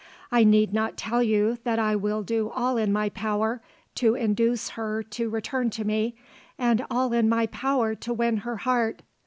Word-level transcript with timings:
I 0.31 0.43
need 0.43 0.73
not 0.73 0.97
tell 0.97 1.21
you 1.21 1.59
that 1.63 1.77
I 1.77 1.95
will 1.95 2.23
do 2.23 2.49
all 2.49 2.75
in 2.75 2.91
my 2.91 3.09
power 3.09 3.61
to 3.93 4.15
induce 4.15 4.69
her 4.69 5.03
to 5.03 5.29
return 5.29 5.69
to 5.69 5.83
me, 5.85 6.15
and 6.57 6.83
all 6.89 7.13
in 7.13 7.29
my 7.29 7.45
power 7.45 7.93
to 7.93 8.11
win 8.11 8.37
her 8.37 8.55
heart. 8.57 9.03